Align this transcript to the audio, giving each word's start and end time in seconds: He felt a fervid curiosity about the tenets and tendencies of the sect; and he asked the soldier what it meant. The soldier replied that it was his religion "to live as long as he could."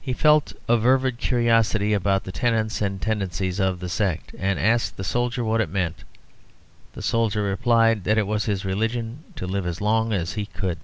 He 0.00 0.12
felt 0.12 0.52
a 0.68 0.80
fervid 0.80 1.18
curiosity 1.18 1.92
about 1.92 2.22
the 2.22 2.30
tenets 2.30 2.80
and 2.80 3.02
tendencies 3.02 3.58
of 3.58 3.80
the 3.80 3.88
sect; 3.88 4.32
and 4.38 4.56
he 4.56 4.64
asked 4.64 4.96
the 4.96 5.02
soldier 5.02 5.42
what 5.42 5.60
it 5.60 5.68
meant. 5.68 6.04
The 6.92 7.02
soldier 7.02 7.42
replied 7.42 8.04
that 8.04 8.18
it 8.18 8.26
was 8.28 8.44
his 8.44 8.64
religion 8.64 9.24
"to 9.34 9.48
live 9.48 9.66
as 9.66 9.80
long 9.80 10.12
as 10.12 10.34
he 10.34 10.46
could." 10.46 10.78